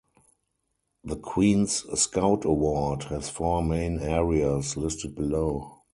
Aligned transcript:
The 1.03 1.15
Queen's 1.15 1.85
Scout 2.01 2.43
Award 2.43 3.03
has 3.09 3.29
four 3.29 3.63
main 3.63 3.99
areas, 3.99 4.75
listed 4.75 5.13
below. 5.13 5.83